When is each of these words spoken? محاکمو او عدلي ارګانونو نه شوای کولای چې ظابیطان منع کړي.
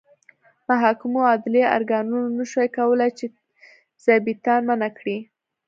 محاکمو 0.67 1.19
او 1.23 1.31
عدلي 1.33 1.63
ارګانونو 1.77 2.27
نه 2.37 2.43
شوای 2.51 2.67
کولای 2.77 3.11
چې 3.17 3.25
ظابیطان 4.05 4.61
منع 4.69 4.89
کړي. 4.97 5.17